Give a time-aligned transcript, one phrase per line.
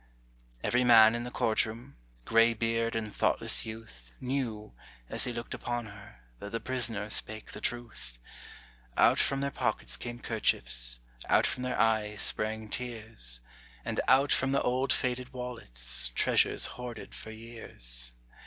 [0.63, 1.95] Every man in the court room
[2.25, 4.73] Graybeard and thoughtless youth Knew,
[5.09, 8.17] as he looked upon her, That the prisoner spake the truth.
[8.97, 13.41] Out from their pockets came kerchiefs, Out from their eyes sprang tears,
[13.85, 18.11] And out from the old faded wallets Treasures hoarded for years.